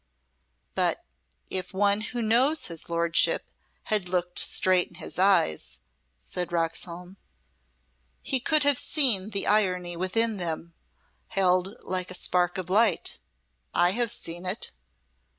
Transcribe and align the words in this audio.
"But 0.73 1.05
if 1.51 1.75
one 1.75 2.01
who 2.01 2.23
knows 2.23 2.65
his 2.69 2.89
Lordship 2.89 3.45
had 3.83 4.09
looked 4.09 4.39
straight 4.39 4.87
in 4.87 4.95
his 4.95 5.19
eyes," 5.19 5.77
said 6.17 6.51
Roxholm, 6.51 7.17
"he 8.23 8.39
could 8.39 8.63
have 8.63 8.79
seen 8.79 9.29
the 9.29 9.45
irony 9.45 9.95
within 9.95 10.37
them 10.37 10.73
held 11.27 11.77
like 11.83 12.09
a 12.09 12.15
spark 12.15 12.57
of 12.57 12.67
light. 12.67 13.19
I 13.75 13.91
have 13.91 14.11
seen 14.11 14.43
it." 14.47 14.71